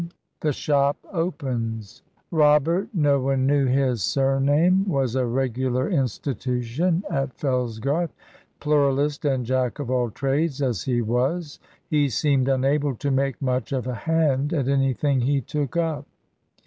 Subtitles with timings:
[0.39, 2.01] THE SHOP OPENS.
[2.31, 8.09] Robert no one knew his surname was a regular institution at Fellsgarth.
[8.59, 13.71] Pluralist and jack of all trades as he was, he seemed unable to make much
[13.71, 16.07] of a hand at anything he took up.